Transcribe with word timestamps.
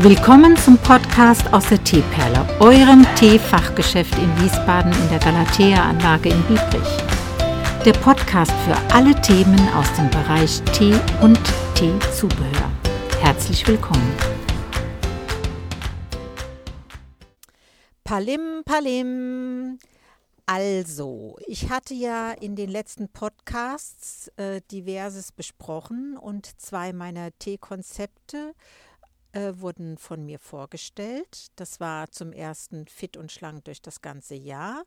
Willkommen 0.00 0.54
zum 0.58 0.76
Podcast 0.76 1.50
aus 1.54 1.70
der 1.70 1.82
Teeperle, 1.82 2.46
eurem 2.60 3.06
Teefachgeschäft 3.14 4.12
in 4.18 4.42
Wiesbaden 4.42 4.92
in 4.92 5.08
der 5.08 5.18
Galatea-Anlage 5.18 6.28
in 6.28 6.42
Biebrich. 6.42 7.82
Der 7.82 7.94
Podcast 7.94 8.52
für 8.66 8.76
alle 8.94 9.18
Themen 9.22 9.58
aus 9.70 9.90
dem 9.94 10.10
Bereich 10.10 10.60
Tee 10.74 10.94
und 11.22 11.40
Teezubehör. 11.74 12.70
Herzlich 13.22 13.66
willkommen. 13.66 14.14
Palim, 18.04 18.62
Palim. 18.66 19.78
Also, 20.44 21.38
ich 21.46 21.70
hatte 21.70 21.94
ja 21.94 22.32
in 22.32 22.54
den 22.54 22.68
letzten 22.68 23.08
Podcasts 23.08 24.28
äh, 24.36 24.60
diverses 24.70 25.32
besprochen 25.32 26.18
und 26.18 26.60
zwei 26.60 26.92
meiner 26.92 27.30
Teekonzepte 27.38 28.52
äh, 29.36 29.60
wurden 29.60 29.98
von 29.98 30.24
mir 30.24 30.38
vorgestellt. 30.38 31.48
Das 31.56 31.78
war 31.78 32.10
zum 32.10 32.32
ersten 32.32 32.86
fit 32.86 33.18
und 33.18 33.30
schlank 33.30 33.66
durch 33.66 33.82
das 33.82 34.00
ganze 34.00 34.34
Jahr 34.34 34.84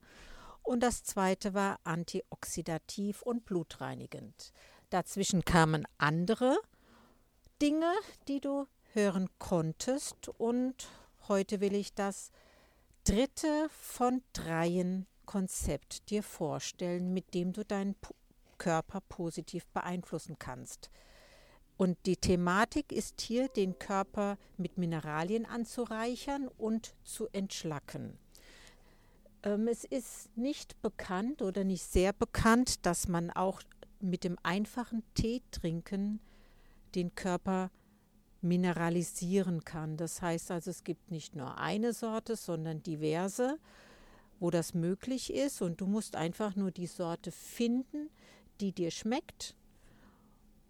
und 0.64 0.82
das 0.82 1.04
zweite 1.04 1.54
war 1.54 1.80
antioxidativ 1.84 3.22
und 3.22 3.46
blutreinigend. 3.46 4.52
Dazwischen 4.90 5.46
kamen 5.46 5.88
andere 6.00 6.58
Dinge, 7.62 7.92
die 8.28 8.42
du 8.42 8.66
hören 8.94 9.30
konntest 9.38 10.30
und 10.40 10.90
heute 11.28 11.62
will 11.62 11.76
ich 11.76 11.94
das 11.94 12.32
dritte 13.04 13.70
von 13.70 14.24
dreien 14.34 15.06
Konzept 15.28 16.10
dir 16.10 16.24
vorstellen, 16.24 17.14
mit 17.14 17.36
dem 17.36 17.54
du 17.54 17.64
deinen 17.64 17.96
Körper 18.58 19.02
positiv 19.02 19.68
beeinflussen 19.68 20.40
kannst. 20.40 20.90
Und 21.80 21.98
die 22.06 22.18
Thematik 22.18 22.92
ist 22.92 23.22
hier, 23.22 23.48
den 23.48 23.80
Körper 23.80 24.38
mit 24.58 24.78
Mineralien 24.78 25.46
anzureichern 25.46 26.50
und 26.58 26.94
zu 27.06 27.30
entschlacken. 27.32 28.20
Ähm, 29.44 29.70
es 29.70 29.86
ist 29.86 30.36
nicht 30.36 30.82
bekannt 30.82 31.42
oder 31.42 31.64
nicht 31.64 31.86
sehr 31.86 32.12
bekannt, 32.12 32.86
dass 32.86 33.08
man 33.08 33.32
auch 33.32 33.62
mit 34.02 34.26
dem 34.26 34.38
einfachen 34.44 35.04
Tee 35.14 35.42
trinken 35.52 36.20
den 36.96 37.16
Körper 37.16 37.72
mineralisieren 38.42 39.64
kann. 39.64 39.96
Das 39.96 40.22
heißt 40.22 40.52
also, 40.52 40.72
es 40.72 40.84
gibt 40.84 41.12
nicht 41.12 41.38
nur 41.38 41.58
eine 41.60 41.94
Sorte, 41.94 42.36
sondern 42.36 42.84
diverse 42.84 43.58
wo 44.40 44.50
das 44.50 44.74
möglich 44.74 45.34
ist 45.34 45.62
und 45.62 45.82
du 45.82 45.86
musst 45.86 46.16
einfach 46.16 46.56
nur 46.56 46.72
die 46.72 46.88
Sorte 46.88 47.32
finden, 47.32 48.10
die 48.62 48.72
dir 48.72 48.92
schmeckt 48.92 49.56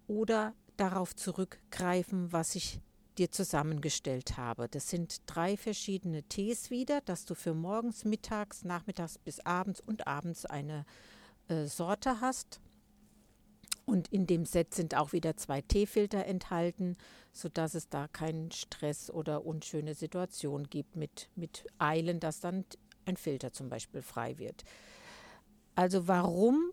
oder 0.06 0.54
darauf 0.80 1.14
zurückgreifen, 1.14 2.32
was 2.32 2.54
ich 2.54 2.80
dir 3.18 3.30
zusammengestellt 3.30 4.38
habe. 4.38 4.68
Das 4.68 4.88
sind 4.88 5.20
drei 5.26 5.56
verschiedene 5.56 6.22
Tees 6.22 6.70
wieder, 6.70 7.02
dass 7.02 7.26
du 7.26 7.34
für 7.34 7.52
morgens, 7.52 8.04
mittags, 8.04 8.64
nachmittags 8.64 9.18
bis 9.18 9.40
abends 9.40 9.80
und 9.80 10.06
abends 10.06 10.46
eine 10.46 10.86
äh, 11.48 11.66
Sorte 11.66 12.20
hast. 12.20 12.60
Und 13.84 14.08
in 14.08 14.26
dem 14.26 14.46
Set 14.46 14.72
sind 14.72 14.94
auch 14.94 15.12
wieder 15.12 15.36
zwei 15.36 15.60
Teefilter 15.60 16.24
enthalten, 16.24 16.96
sodass 17.32 17.74
es 17.74 17.88
da 17.88 18.08
keinen 18.08 18.50
Stress 18.52 19.10
oder 19.10 19.44
unschöne 19.44 19.94
Situation 19.94 20.70
gibt 20.70 20.96
mit, 20.96 21.28
mit 21.34 21.66
Eilen, 21.78 22.20
dass 22.20 22.40
dann 22.40 22.64
ein 23.04 23.16
Filter 23.16 23.52
zum 23.52 23.68
Beispiel 23.68 24.00
frei 24.00 24.38
wird. 24.38 24.64
Also 25.74 26.06
warum 26.08 26.72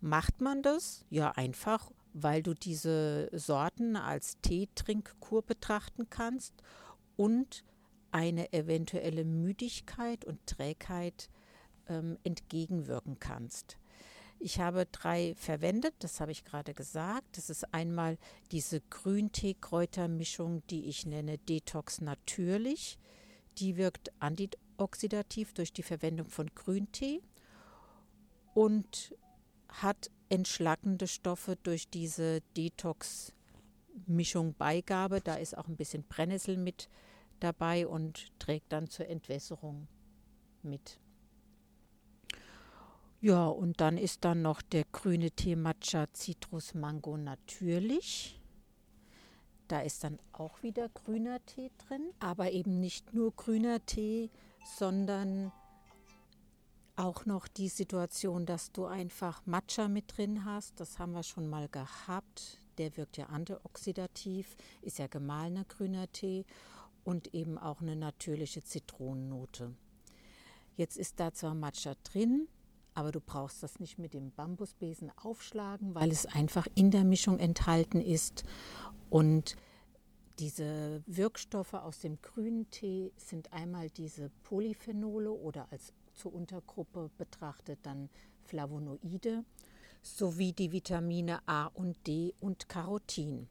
macht 0.00 0.40
man 0.40 0.62
das? 0.62 1.04
Ja, 1.08 1.32
einfach, 1.32 1.90
weil 2.18 2.42
du 2.42 2.54
diese 2.54 3.28
Sorten 3.32 3.94
als 3.94 4.40
Teetrinkkur 4.40 5.42
betrachten 5.42 6.08
kannst 6.08 6.54
und 7.16 7.62
eine 8.10 8.54
eventuelle 8.54 9.26
Müdigkeit 9.26 10.24
und 10.24 10.46
Trägheit 10.46 11.28
ähm, 11.88 12.16
entgegenwirken 12.24 13.18
kannst. 13.20 13.76
Ich 14.38 14.60
habe 14.60 14.86
drei 14.86 15.34
verwendet, 15.36 15.94
das 15.98 16.20
habe 16.20 16.32
ich 16.32 16.44
gerade 16.44 16.72
gesagt. 16.72 17.36
Das 17.36 17.50
ist 17.50 17.74
einmal 17.74 18.16
diese 18.50 18.80
Grüntee-Kräutermischung, 18.80 20.66
die 20.68 20.86
ich 20.86 21.04
nenne 21.04 21.36
Detox 21.36 22.00
natürlich. 22.00 22.98
Die 23.58 23.76
wirkt 23.76 24.10
antioxidativ 24.20 25.52
durch 25.52 25.74
die 25.74 25.82
Verwendung 25.82 26.28
von 26.28 26.50
Grüntee 26.54 27.20
und 28.54 29.14
hat 29.68 30.10
entschlackende 30.28 31.06
Stoffe 31.06 31.56
durch 31.62 31.88
diese 31.88 32.40
Detox-Mischung 32.56 34.54
Beigabe. 34.54 35.20
Da 35.20 35.36
ist 35.36 35.56
auch 35.56 35.68
ein 35.68 35.76
bisschen 35.76 36.04
Brennnessel 36.04 36.56
mit 36.56 36.88
dabei 37.40 37.86
und 37.86 38.38
trägt 38.38 38.72
dann 38.72 38.88
zur 38.88 39.08
Entwässerung 39.08 39.88
mit. 40.62 40.98
Ja, 43.20 43.46
und 43.46 43.80
dann 43.80 43.96
ist 43.96 44.24
dann 44.24 44.42
noch 44.42 44.62
der 44.62 44.84
grüne 44.92 45.30
Tee 45.30 45.56
Matcha 45.56 46.06
Citrus 46.12 46.74
Mango 46.74 47.16
natürlich. 47.16 48.40
Da 49.68 49.80
ist 49.80 50.04
dann 50.04 50.18
auch 50.32 50.62
wieder 50.62 50.88
grüner 50.90 51.44
Tee 51.44 51.72
drin, 51.88 52.12
aber 52.20 52.52
eben 52.52 52.78
nicht 52.78 53.14
nur 53.14 53.34
grüner 53.34 53.84
Tee, 53.84 54.30
sondern 54.76 55.50
auch 56.96 57.26
noch 57.26 57.46
die 57.46 57.68
Situation, 57.68 58.46
dass 58.46 58.72
du 58.72 58.86
einfach 58.86 59.44
Matcha 59.46 59.88
mit 59.88 60.16
drin 60.16 60.44
hast. 60.44 60.80
Das 60.80 60.98
haben 60.98 61.12
wir 61.12 61.22
schon 61.22 61.48
mal 61.48 61.68
gehabt. 61.68 62.58
Der 62.78 62.96
wirkt 62.96 63.16
ja 63.16 63.26
antioxidativ, 63.26 64.56
ist 64.82 64.98
ja 64.98 65.06
gemahlener 65.06 65.64
grüner 65.64 66.10
Tee 66.12 66.44
und 67.04 67.34
eben 67.34 67.58
auch 67.58 67.80
eine 67.80 67.96
natürliche 67.96 68.62
Zitronennote. 68.62 69.74
Jetzt 70.76 70.98
ist 70.98 71.20
da 71.20 71.32
zwar 71.32 71.54
Matcha 71.54 71.94
drin, 72.02 72.48
aber 72.94 73.12
du 73.12 73.20
brauchst 73.20 73.62
das 73.62 73.78
nicht 73.80 73.98
mit 73.98 74.12
dem 74.12 74.30
Bambusbesen 74.32 75.10
aufschlagen, 75.16 75.94
weil 75.94 76.10
es 76.10 76.26
einfach 76.26 76.66
in 76.74 76.90
der 76.90 77.04
Mischung 77.04 77.38
enthalten 77.38 78.00
ist 78.00 78.44
und 79.08 79.56
diese 80.38 81.02
Wirkstoffe 81.06 81.74
aus 81.74 82.00
dem 82.00 82.20
grünen 82.20 82.68
Tee 82.70 83.12
sind 83.16 83.54
einmal 83.54 83.88
diese 83.88 84.30
Polyphenole 84.42 85.30
oder 85.32 85.66
als 85.70 85.94
zur 86.16 86.34
Untergruppe 86.34 87.10
betrachtet 87.16 87.78
dann 87.82 88.08
Flavonoide 88.44 89.44
sowie 90.02 90.52
die 90.52 90.72
Vitamine 90.72 91.40
A 91.46 91.66
und 91.66 92.06
D 92.06 92.34
und 92.40 92.68
Carotin. 92.68 93.48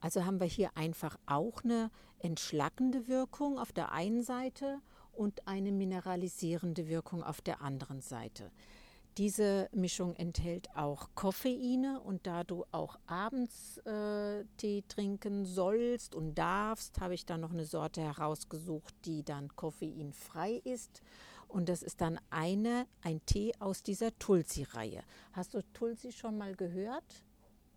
Also 0.00 0.24
haben 0.24 0.40
wir 0.40 0.46
hier 0.46 0.76
einfach 0.76 1.16
auch 1.26 1.62
eine 1.62 1.90
entschlackende 2.18 3.06
Wirkung 3.08 3.58
auf 3.58 3.72
der 3.72 3.92
einen 3.92 4.22
Seite 4.22 4.80
und 5.12 5.46
eine 5.46 5.70
mineralisierende 5.70 6.88
Wirkung 6.88 7.22
auf 7.22 7.40
der 7.40 7.60
anderen 7.60 8.00
Seite. 8.00 8.50
Diese 9.18 9.68
Mischung 9.72 10.14
enthält 10.14 10.74
auch 10.74 11.10
Koffeine 11.14 12.00
und 12.00 12.26
da 12.26 12.44
du 12.44 12.64
auch 12.72 12.98
abends 13.06 13.76
äh, 13.84 14.44
Tee 14.56 14.84
trinken 14.88 15.44
sollst 15.44 16.14
und 16.14 16.34
darfst, 16.34 16.98
habe 16.98 17.12
ich 17.12 17.26
da 17.26 17.36
noch 17.36 17.52
eine 17.52 17.66
Sorte 17.66 18.00
herausgesucht, 18.00 18.94
die 19.04 19.22
dann 19.22 19.54
koffeinfrei 19.54 20.62
ist. 20.64 21.02
Und 21.46 21.68
das 21.68 21.82
ist 21.82 22.00
dann 22.00 22.18
eine, 22.30 22.86
ein 23.02 23.20
Tee 23.26 23.52
aus 23.58 23.82
dieser 23.82 24.18
Tulsi-Reihe. 24.18 25.02
Hast 25.32 25.52
du 25.52 25.62
Tulsi 25.74 26.10
schon 26.10 26.38
mal 26.38 26.56
gehört? 26.56 27.22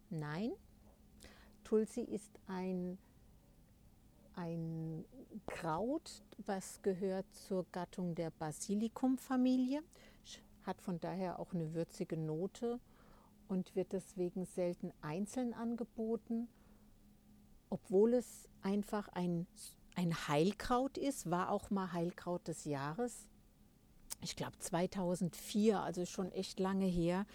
Nein? 0.09 0.53
Tulsi 1.66 2.00
ist 2.00 2.40
ein, 2.47 2.97
ein 4.35 5.03
Kraut, 5.47 6.23
was 6.46 6.81
gehört 6.81 7.25
zur 7.34 7.66
Gattung 7.73 8.16
der 8.16 8.29
Basilikum-Familie 8.29 9.84
hat 10.65 10.81
von 10.81 10.99
daher 10.99 11.39
auch 11.39 11.53
eine 11.53 11.73
würzige 11.73 12.17
Note 12.17 12.79
und 13.47 13.75
wird 13.75 13.93
deswegen 13.93 14.45
selten 14.45 14.91
einzeln 15.01 15.53
angeboten, 15.53 16.47
obwohl 17.69 18.13
es 18.13 18.47
einfach 18.61 19.07
ein, 19.09 19.47
ein 19.95 20.28
Heilkraut 20.28 20.97
ist, 20.97 21.29
war 21.29 21.49
auch 21.51 21.69
mal 21.69 21.91
Heilkraut 21.93 22.47
des 22.47 22.66
Jahres. 22.66 23.28
Ich 24.22 24.35
glaube 24.35 24.57
2004, 24.59 25.79
also 25.81 26.05
schon 26.05 26.31
echt 26.31 26.59
lange 26.59 26.85
her. 26.85 27.25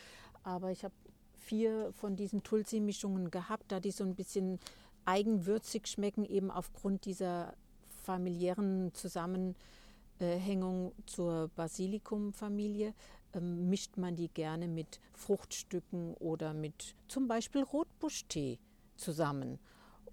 Aber 0.42 0.70
ich 0.70 0.84
habe 0.84 0.94
vier 1.38 1.92
von 1.92 2.16
diesen 2.16 2.42
Tulsi-Mischungen 2.42 3.30
gehabt, 3.30 3.70
da 3.72 3.80
die 3.80 3.90
so 3.90 4.04
ein 4.04 4.14
bisschen 4.14 4.58
eigenwürzig 5.04 5.86
schmecken, 5.86 6.24
eben 6.24 6.50
aufgrund 6.50 7.04
dieser 7.04 7.54
familiären 8.02 8.92
Zusammenhängung 8.94 10.92
zur 11.06 11.48
Basilikum-Familie 11.56 12.94
mischt 13.38 13.96
man 13.96 14.16
die 14.16 14.28
gerne 14.28 14.66
mit 14.66 15.00
Fruchtstücken 15.12 16.14
oder 16.14 16.54
mit 16.54 16.96
zum 17.06 17.28
Beispiel 17.28 17.62
Rotbuschtee 17.62 18.58
zusammen. 18.96 19.58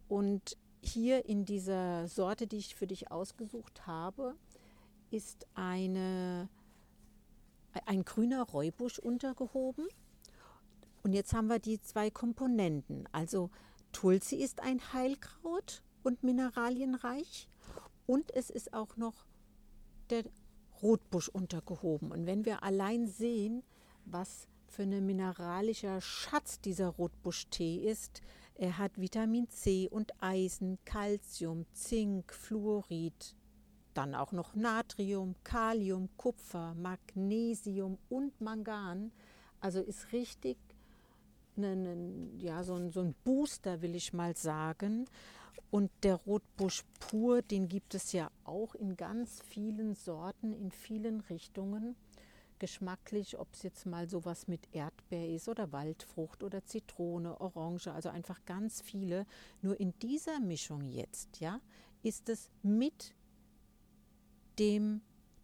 Und 0.07 0.57
hier 0.81 1.25
in 1.25 1.45
dieser 1.45 2.07
Sorte, 2.07 2.47
die 2.47 2.57
ich 2.57 2.75
für 2.75 2.87
dich 2.87 3.11
ausgesucht 3.11 3.87
habe, 3.87 4.35
ist 5.09 5.47
eine, 5.55 6.49
ein 7.85 8.03
grüner 8.05 8.43
Räubusch 8.43 8.99
untergehoben. 8.99 9.87
Und 11.03 11.13
jetzt 11.13 11.33
haben 11.33 11.47
wir 11.47 11.59
die 11.59 11.81
zwei 11.81 12.09
Komponenten. 12.09 13.07
Also 13.11 13.49
Tulsi 13.91 14.35
ist 14.35 14.61
ein 14.61 14.81
Heilkraut 14.93 15.81
und 16.03 16.23
mineralienreich. 16.23 17.49
Und 18.05 18.33
es 18.33 18.49
ist 18.49 18.73
auch 18.73 18.95
noch 18.97 19.25
der 20.09 20.23
Rotbusch 20.81 21.29
untergehoben. 21.29 22.11
Und 22.11 22.25
wenn 22.25 22.45
wir 22.45 22.63
allein 22.63 23.07
sehen, 23.07 23.63
was 24.05 24.47
für 24.67 24.83
ein 24.83 25.05
mineralischer 25.05 26.01
Schatz 26.01 26.59
dieser 26.61 26.87
Rotbuschtee 26.87 27.77
ist, 27.77 28.21
er 28.55 28.77
hat 28.77 28.99
Vitamin 28.99 29.49
C 29.49 29.87
und 29.89 30.11
Eisen, 30.21 30.79
Calcium, 30.83 31.65
Zink, 31.73 32.33
Fluorid, 32.33 33.35
dann 33.93 34.15
auch 34.15 34.31
noch 34.31 34.55
Natrium, 34.55 35.35
Kalium, 35.43 36.09
Kupfer, 36.17 36.73
Magnesium 36.75 37.97
und 38.09 38.39
Mangan. 38.41 39.11
Also 39.59 39.81
ist 39.81 40.11
richtig 40.11 40.57
ein, 41.57 42.37
ja, 42.39 42.63
so, 42.63 42.75
ein, 42.75 42.91
so 42.91 43.01
ein 43.01 43.15
Booster, 43.23 43.81
will 43.81 43.95
ich 43.95 44.13
mal 44.13 44.35
sagen. 44.35 45.05
Und 45.69 45.91
der 46.03 46.15
Rotbusch 46.15 46.83
pur, 46.99 47.41
den 47.41 47.67
gibt 47.67 47.93
es 47.93 48.11
ja 48.11 48.31
auch 48.45 48.75
in 48.75 48.95
ganz 48.95 49.41
vielen 49.41 49.95
Sorten, 49.95 50.53
in 50.53 50.71
vielen 50.71 51.21
Richtungen. 51.21 51.95
Geschmacklich, 52.59 53.37
ob 53.37 53.53
es 53.53 53.63
jetzt 53.63 53.85
mal 53.85 54.09
sowas 54.09 54.47
mit 54.47 54.61
Erdbeer 54.71 55.35
ist 55.35 55.47
oder 55.47 55.71
Waldfrucht 55.71 56.41
oder 56.41 56.65
Zitrone, 56.65 57.39
Orange, 57.39 57.91
also 57.91 58.09
einfach 58.09 58.43
ganz 58.45 58.81
viele. 58.81 59.25
Nur 59.61 59.79
in 59.79 59.93
dieser 59.99 60.39
Mischung 60.39 60.85
jetzt, 60.85 61.39
ja, 61.39 61.59
ist 62.01 62.29
es 62.29 62.49
mit 62.63 63.13
dem 64.57 65.01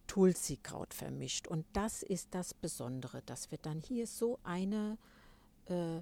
Tulsi-Kraut 0.08 0.94
vermischt. 0.94 1.48
Und 1.48 1.66
das 1.74 2.04
ist 2.04 2.34
das 2.34 2.54
Besondere, 2.54 3.22
dass 3.26 3.52
wir 3.52 3.58
dann 3.58 3.82
hier 3.82 4.08
so 4.08 4.40
eine 4.44 4.98
äh, 5.66 6.02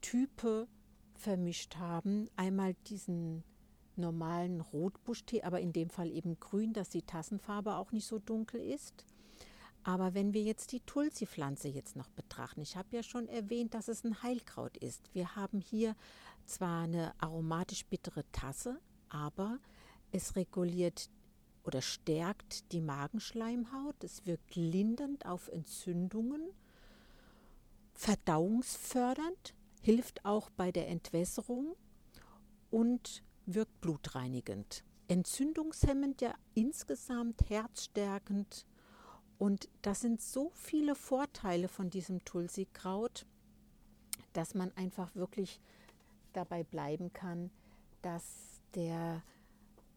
Type 0.00 0.68
vermischt 1.14 1.76
haben. 1.76 2.28
Einmal 2.36 2.74
diesen 2.86 3.44
normalen 3.96 4.60
Rotbuschtee, 4.60 5.42
aber 5.42 5.60
in 5.60 5.72
dem 5.72 5.90
Fall 5.90 6.10
eben 6.10 6.38
grün, 6.40 6.72
dass 6.72 6.88
die 6.88 7.02
Tassenfarbe 7.02 7.76
auch 7.76 7.92
nicht 7.92 8.06
so 8.06 8.18
dunkel 8.18 8.60
ist. 8.60 9.04
Aber 9.84 10.14
wenn 10.14 10.32
wir 10.32 10.42
jetzt 10.42 10.72
die 10.72 10.80
Tulsi-Pflanze 10.80 11.68
jetzt 11.68 11.94
noch 11.94 12.08
betrachten, 12.08 12.62
ich 12.62 12.76
habe 12.76 12.96
ja 12.96 13.02
schon 13.02 13.28
erwähnt, 13.28 13.74
dass 13.74 13.88
es 13.88 14.02
ein 14.02 14.22
Heilkraut 14.22 14.76
ist. 14.78 15.10
Wir 15.12 15.36
haben 15.36 15.60
hier 15.60 15.94
zwar 16.46 16.84
eine 16.84 17.12
aromatisch 17.20 17.84
bittere 17.86 18.24
Tasse, 18.32 18.80
aber 19.10 19.58
es 20.10 20.36
reguliert 20.36 21.10
oder 21.64 21.82
stärkt 21.82 22.72
die 22.72 22.80
Magenschleimhaut. 22.80 24.02
Es 24.02 24.26
wirkt 24.26 24.56
lindernd 24.56 25.26
auf 25.26 25.48
Entzündungen, 25.48 26.42
verdauungsfördernd, 27.92 29.54
hilft 29.84 30.24
auch 30.24 30.48
bei 30.48 30.72
der 30.72 30.88
Entwässerung 30.88 31.76
und 32.70 33.22
wirkt 33.44 33.82
blutreinigend. 33.82 34.82
Entzündungshemmend, 35.08 36.22
ja 36.22 36.34
insgesamt 36.54 37.50
herzstärkend. 37.50 38.66
Und 39.36 39.68
das 39.82 40.00
sind 40.00 40.22
so 40.22 40.50
viele 40.54 40.94
Vorteile 40.94 41.68
von 41.68 41.90
diesem 41.90 42.24
Tulsi-Kraut, 42.24 43.26
dass 44.32 44.54
man 44.54 44.74
einfach 44.74 45.14
wirklich 45.14 45.60
dabei 46.32 46.64
bleiben 46.64 47.12
kann, 47.12 47.50
dass 48.00 48.62
der 48.74 49.22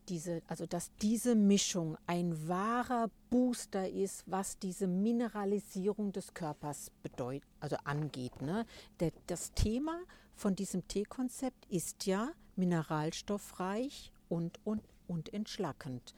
diese, 0.09 0.41
also 0.47 0.65
dass 0.65 0.91
diese 1.01 1.35
Mischung 1.35 1.97
ein 2.07 2.47
wahrer 2.47 3.09
Booster 3.29 3.89
ist, 3.89 4.23
was 4.25 4.57
diese 4.59 4.87
Mineralisierung 4.87 6.11
des 6.11 6.33
Körpers 6.33 6.91
bedeutet, 7.03 7.47
also 7.59 7.77
angeht. 7.83 8.41
Ne? 8.41 8.65
Der, 8.99 9.11
das 9.27 9.53
Thema 9.53 9.99
von 10.35 10.55
diesem 10.55 10.87
Teekonzept 10.87 11.65
ist 11.67 12.05
ja 12.05 12.31
mineralstoffreich 12.55 14.11
und, 14.29 14.59
und, 14.63 14.81
und 15.07 15.33
entschlackend. 15.33 16.13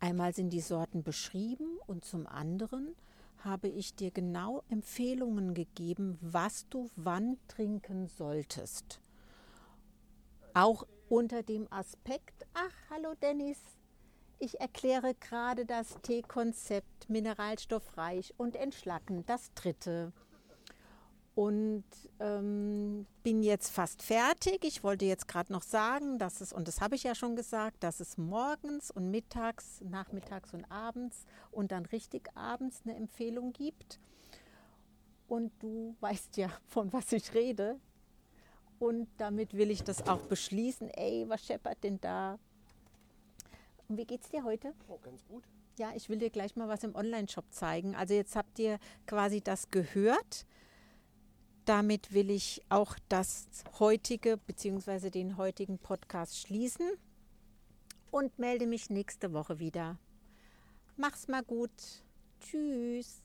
Einmal 0.00 0.34
sind 0.34 0.50
die 0.50 0.60
Sorten 0.60 1.02
beschrieben 1.02 1.78
und 1.86 2.04
zum 2.04 2.26
anderen 2.26 2.96
habe 3.44 3.68
ich 3.68 3.94
dir 3.94 4.10
genau 4.10 4.62
Empfehlungen 4.68 5.54
gegeben, 5.54 6.18
was 6.20 6.68
du 6.68 6.90
wann 6.96 7.38
trinken 7.48 8.08
solltest. 8.08 9.00
Auch 10.54 10.86
unter 11.12 11.42
dem 11.42 11.70
Aspekt, 11.70 12.46
ach, 12.54 12.72
hallo 12.88 13.12
Dennis, 13.20 13.58
ich 14.38 14.60
erkläre 14.60 15.14
gerade 15.14 15.66
das 15.66 16.00
Teekonzept 16.00 17.10
mineralstoffreich 17.10 18.32
und 18.38 18.56
entschlacken, 18.56 19.22
das 19.26 19.52
dritte. 19.52 20.14
Und 21.34 21.84
ähm, 22.18 23.06
bin 23.22 23.42
jetzt 23.42 23.68
fast 23.68 24.00
fertig. 24.00 24.64
Ich 24.64 24.82
wollte 24.82 25.04
jetzt 25.04 25.28
gerade 25.28 25.52
noch 25.52 25.62
sagen, 25.62 26.18
dass 26.18 26.40
es, 26.40 26.50
und 26.50 26.66
das 26.66 26.80
habe 26.80 26.94
ich 26.94 27.02
ja 27.02 27.14
schon 27.14 27.36
gesagt, 27.36 27.82
dass 27.84 28.00
es 28.00 28.16
morgens 28.16 28.90
und 28.90 29.10
mittags, 29.10 29.82
nachmittags 29.82 30.54
und 30.54 30.64
abends 30.70 31.26
und 31.50 31.72
dann 31.72 31.84
richtig 31.84 32.34
abends 32.34 32.80
eine 32.84 32.96
Empfehlung 32.96 33.52
gibt. 33.52 34.00
Und 35.28 35.52
du 35.62 35.94
weißt 36.00 36.38
ja, 36.38 36.48
von 36.68 36.90
was 36.90 37.12
ich 37.12 37.34
rede. 37.34 37.78
Und 38.82 39.06
damit 39.16 39.54
will 39.54 39.70
ich 39.70 39.84
das 39.84 40.08
auch 40.08 40.22
beschließen. 40.22 40.90
Ey, 40.90 41.24
was 41.28 41.46
scheppert 41.46 41.84
denn 41.84 42.00
da? 42.00 42.40
Und 43.86 43.96
wie 43.96 44.04
geht's 44.04 44.28
dir 44.28 44.42
heute? 44.42 44.74
Oh, 44.88 44.98
ganz 44.98 45.24
gut. 45.24 45.44
Ja, 45.78 45.92
ich 45.94 46.08
will 46.08 46.18
dir 46.18 46.30
gleich 46.30 46.56
mal 46.56 46.66
was 46.66 46.82
im 46.82 46.96
Online-Shop 46.96 47.44
zeigen. 47.52 47.94
Also 47.94 48.14
jetzt 48.14 48.34
habt 48.34 48.58
ihr 48.58 48.80
quasi 49.06 49.40
das 49.40 49.70
gehört. 49.70 50.46
Damit 51.64 52.12
will 52.12 52.28
ich 52.28 52.60
auch 52.70 52.96
das 53.08 53.46
heutige 53.78 54.36
bzw. 54.36 55.10
den 55.10 55.36
heutigen 55.36 55.78
Podcast 55.78 56.40
schließen 56.40 56.90
und 58.10 58.36
melde 58.40 58.66
mich 58.66 58.90
nächste 58.90 59.32
Woche 59.32 59.60
wieder. 59.60 59.96
Mach's 60.96 61.28
mal 61.28 61.44
gut. 61.44 61.70
Tschüss. 62.40 63.22